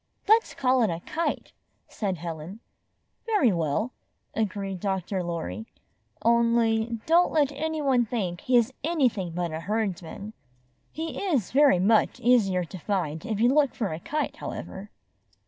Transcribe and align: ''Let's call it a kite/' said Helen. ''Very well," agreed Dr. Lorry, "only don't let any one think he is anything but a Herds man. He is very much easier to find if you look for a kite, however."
''Let's 0.27 0.55
call 0.55 0.81
it 0.81 0.89
a 0.89 0.97
kite/' 1.01 1.51
said 1.87 2.17
Helen. 2.17 2.59
''Very 3.27 3.55
well," 3.55 3.93
agreed 4.33 4.79
Dr. 4.79 5.21
Lorry, 5.21 5.67
"only 6.23 6.97
don't 7.05 7.31
let 7.31 7.51
any 7.51 7.83
one 7.83 8.05
think 8.07 8.41
he 8.41 8.57
is 8.57 8.73
anything 8.83 9.29
but 9.33 9.51
a 9.51 9.59
Herds 9.59 10.01
man. 10.01 10.33
He 10.91 11.23
is 11.23 11.51
very 11.51 11.77
much 11.77 12.19
easier 12.19 12.63
to 12.63 12.79
find 12.79 13.27
if 13.27 13.39
you 13.39 13.53
look 13.53 13.75
for 13.75 13.93
a 13.93 13.99
kite, 13.99 14.37
however." 14.37 14.89